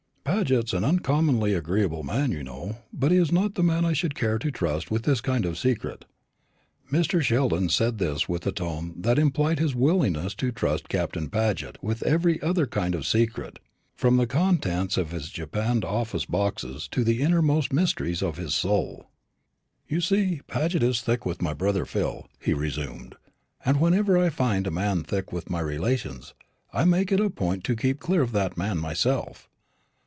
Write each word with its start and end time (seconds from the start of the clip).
"Paget's 0.23 0.71
an 0.73 0.85
uncommonly 0.85 1.53
agreeable 1.53 2.03
man, 2.03 2.31
you 2.31 2.41
know; 2.43 2.77
but 2.93 3.11
he 3.11 3.17
is 3.17 3.33
not 3.33 3.53
the 3.55 3.61
man 3.61 3.83
I 3.83 3.91
should 3.91 4.15
care 4.15 4.39
to 4.39 4.49
trust 4.49 4.89
with 4.89 5.03
this 5.03 5.19
kind 5.19 5.45
of 5.45 5.57
secret." 5.57 6.05
Mr. 6.89 7.21
Sheldon 7.21 7.67
said 7.69 7.97
this 7.97 8.29
with 8.29 8.47
a 8.47 8.51
tone 8.53 8.93
that 9.01 9.19
implied 9.19 9.59
his 9.59 9.75
willingness 9.75 10.33
to 10.35 10.51
trust 10.51 10.87
Captain 10.87 11.29
Paget 11.29 11.77
with 11.83 12.01
every 12.03 12.41
other 12.41 12.65
kind 12.65 12.95
of 12.95 13.05
secret, 13.05 13.59
from 13.93 14.15
the 14.15 14.25
contents 14.25 14.95
of 14.95 15.11
his 15.11 15.29
japanned 15.29 15.83
office 15.83 16.25
boxes 16.25 16.87
to 16.87 17.03
the 17.03 17.21
innermost 17.21 17.73
mysteries 17.73 18.23
of 18.23 18.37
his 18.37 18.55
soul. 18.55 19.09
"You 19.87 19.99
see 19.99 20.41
Paget 20.47 20.81
is 20.81 21.01
thick 21.01 21.25
with 21.25 21.41
my 21.41 21.53
brother 21.53 21.85
Phil," 21.85 22.27
he 22.39 22.53
resumed; 22.53 23.15
"and 23.65 23.81
whenever 23.81 24.17
I 24.17 24.29
find 24.29 24.65
a 24.65 24.71
man 24.71 25.03
thick 25.03 25.33
with 25.33 25.49
my 25.49 25.59
relations, 25.59 26.33
I 26.71 26.85
make 26.85 27.11
it 27.11 27.19
a 27.19 27.29
point 27.29 27.63
to 27.65 27.75
keep 27.75 27.99
clear 27.99 28.21
of 28.21 28.31
that 28.31 28.57
man 28.57 28.77
myself. 28.79 29.49